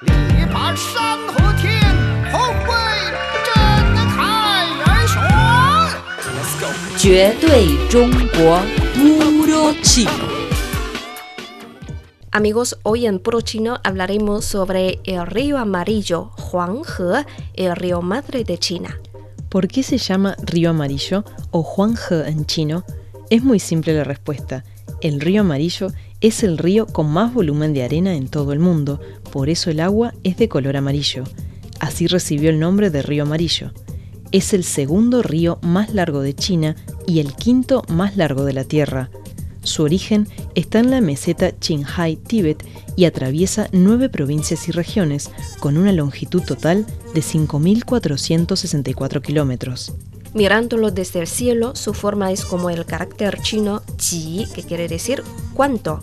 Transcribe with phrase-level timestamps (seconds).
[0.00, 1.80] 力拔山河天，
[2.32, 2.74] 后会
[3.46, 3.54] 震
[4.16, 5.22] 开元雄。
[6.34, 6.66] Let's go。
[6.98, 8.60] 绝对中国
[8.96, 10.10] Puro Chino.
[12.32, 17.24] Amigos, hoy en Puro Chino hablaremos sobre el río amarillo, Huanghe,
[17.54, 18.98] el río madre de China.
[19.48, 22.82] ¿Por qué se llama río amarillo o Huanghe en chino?
[23.30, 24.64] Es muy simple la respuesta.
[25.00, 25.92] El río amarillo
[26.26, 28.98] es el río con más volumen de arena en todo el mundo,
[29.30, 31.24] por eso el agua es de color amarillo.
[31.80, 33.72] Así recibió el nombre de río amarillo.
[34.32, 36.76] Es el segundo río más largo de China
[37.06, 39.10] y el quinto más largo de la Tierra.
[39.64, 42.64] Su origen está en la meseta Qinghai, Tíbet,
[42.96, 49.92] y atraviesa nueve provincias y regiones, con una longitud total de 5.464 kilómetros.
[50.32, 55.22] Mirándolo desde el cielo, su forma es como el carácter chino ji, que quiere decir
[55.52, 56.02] cuánto.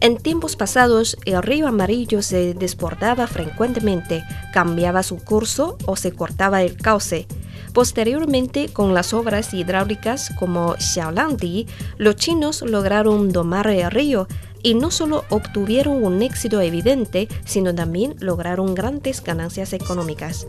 [0.00, 6.62] En tiempos pasados, el río amarillo se desbordaba frecuentemente, cambiaba su curso o se cortaba
[6.62, 7.26] el cauce.
[7.72, 14.28] Posteriormente, con las obras hidráulicas como Xiaolangdi, los chinos lograron domar el río
[14.62, 20.46] y no solo obtuvieron un éxito evidente, sino también lograron grandes ganancias económicas.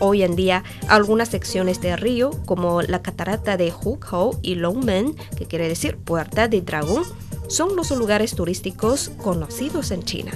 [0.00, 5.46] Hoy en día, algunas secciones del río, como la catarata de Hukou y Longmen, que
[5.46, 7.04] quiere decir Puerta de Dragón,
[7.48, 10.32] son los lugares turísticos conocidos en China.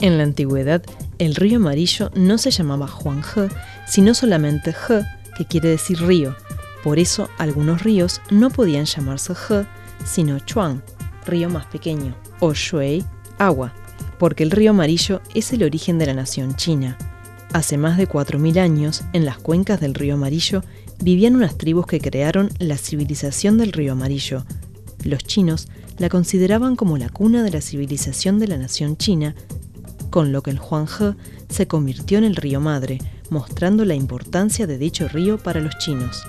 [0.00, 0.82] En la antigüedad,
[1.18, 3.48] el río amarillo no se llamaba Huanghe,
[3.88, 5.02] sino solamente He,
[5.38, 6.36] que quiere decir río.
[6.82, 9.64] Por eso algunos ríos no podían llamarse He,
[10.04, 10.82] sino Chuang,
[11.24, 13.04] río más pequeño, o Shui,
[13.38, 13.72] agua,
[14.18, 16.98] porque el río amarillo es el origen de la nación china.
[17.52, 20.62] Hace más de 4.000 años, en las cuencas del río Amarillo,
[21.00, 24.44] vivían unas tribus que crearon la civilización del río Amarillo.
[25.06, 25.68] Los chinos
[25.98, 29.36] la consideraban como la cuna de la civilización de la nación china,
[30.10, 31.14] con lo que el Huanghe
[31.48, 32.98] se convirtió en el río madre,
[33.30, 36.24] mostrando la importancia de dicho río para los chinos.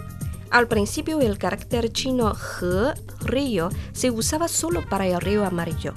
[0.51, 5.95] Al principio el carácter chino he, río, se usaba solo para el río amarillo,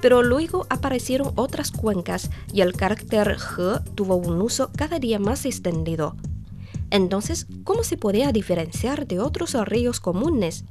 [0.00, 5.44] pero luego aparecieron otras cuencas y el carácter he tuvo un uso cada día más
[5.46, 6.14] extendido.
[6.90, 10.64] Entonces, ¿cómo se podía diferenciar de otros ríos comunes?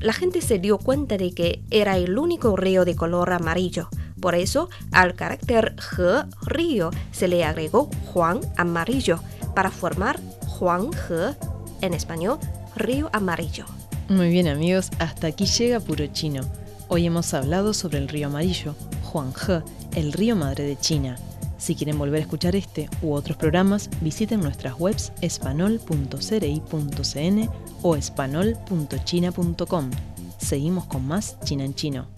[0.00, 3.88] La gente se dio cuenta de que era el único río de color amarillo.
[4.20, 9.20] Por eso, al carácter he, río, se le agregó Juan amarillo
[9.54, 11.34] para formar Juan He,
[11.84, 12.38] en español,
[12.76, 13.64] río amarillo.
[14.08, 16.42] Muy bien amigos, hasta aquí llega Puro Chino.
[16.88, 18.74] Hoy hemos hablado sobre el río amarillo,
[19.12, 19.62] Huanghe,
[19.94, 21.16] el río madre de China.
[21.58, 27.50] Si quieren volver a escuchar este u otros programas, visiten nuestras webs espanol.cri.cn
[27.82, 29.90] o espanol.china.com.
[30.38, 32.17] Seguimos con más China en Chino.